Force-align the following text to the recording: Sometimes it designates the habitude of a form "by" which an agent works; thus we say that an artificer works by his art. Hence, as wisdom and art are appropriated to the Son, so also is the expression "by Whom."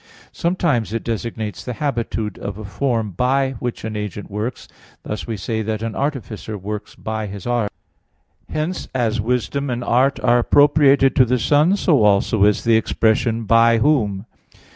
Sometimes 0.31 0.93
it 0.93 1.03
designates 1.03 1.63
the 1.63 1.73
habitude 1.73 2.39
of 2.39 2.57
a 2.57 2.65
form 2.65 3.11
"by" 3.11 3.51
which 3.59 3.83
an 3.85 3.95
agent 3.95 4.31
works; 4.31 4.67
thus 5.03 5.27
we 5.27 5.37
say 5.37 5.61
that 5.61 5.83
an 5.83 5.95
artificer 5.95 6.57
works 6.57 6.95
by 6.95 7.27
his 7.27 7.45
art. 7.45 7.71
Hence, 8.49 8.87
as 8.95 9.21
wisdom 9.21 9.69
and 9.69 9.83
art 9.83 10.19
are 10.21 10.39
appropriated 10.39 11.15
to 11.17 11.25
the 11.25 11.37
Son, 11.37 11.75
so 11.77 12.01
also 12.01 12.45
is 12.45 12.63
the 12.63 12.77
expression 12.77 13.43
"by 13.43 13.77
Whom." 13.77 14.25